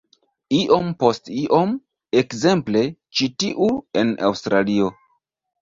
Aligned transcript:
Iom 0.59 0.87
post 1.03 1.29
iom-- 1.41 1.75
ekzemple, 2.21 2.83
ĉi 3.21 3.31
tiu 3.45 3.71
en 4.03 4.15
Aŭstralio. 4.31 4.91